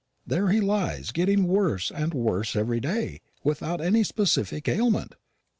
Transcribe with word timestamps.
There 0.25 0.49
he 0.49 0.59
lies, 0.59 1.11
getting 1.11 1.45
worse 1.47 1.91
and 1.91 2.11
worse 2.11 2.55
every 2.55 2.79
day, 2.79 3.21
without 3.43 3.79
any 3.81 4.03
specific 4.03 4.67
ailment. 4.67 5.13